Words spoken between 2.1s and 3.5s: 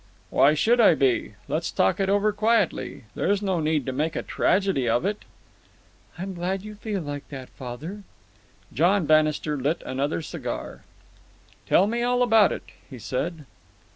quietly. There's